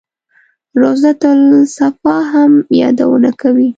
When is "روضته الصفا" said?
0.81-2.17